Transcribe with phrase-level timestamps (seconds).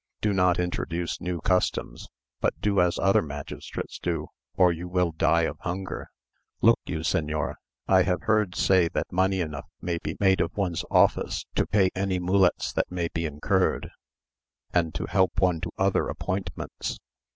[0.19, 2.07] Do not introduce new customs,
[2.39, 6.09] but do as other magistrates do, or you will die of hunger.
[6.59, 7.53] Look you, señor,
[7.87, 11.91] I have heard say that money enough may be made of one's office to pay
[11.93, 13.91] any mulets that may be incurred,
[14.73, 16.97] and to help one to other appointments."